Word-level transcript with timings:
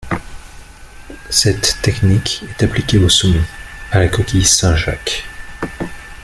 Cette 1.29 1.77
technique 1.83 2.43
est 2.49 2.63
appliquée 2.63 2.97
au 2.97 3.07
saumon, 3.07 3.43
à 3.91 3.99
la 3.99 4.07
coquille 4.07 4.43
Saint-Jacques. 4.45 5.25